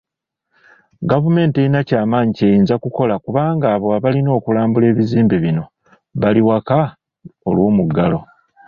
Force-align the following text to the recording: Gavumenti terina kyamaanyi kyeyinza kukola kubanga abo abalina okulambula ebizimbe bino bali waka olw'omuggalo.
Gavumenti 1.09 1.53
terina 1.55 1.79
kyamaanyi 1.87 2.31
kyeyinza 2.37 2.75
kukola 2.83 3.15
kubanga 3.23 3.65
abo 3.75 3.87
abalina 3.97 4.29
okulambula 4.37 4.85
ebizimbe 4.91 5.35
bino 5.45 5.63
bali 6.21 6.41
waka 6.47 6.79
olw'omuggalo. 7.47 8.19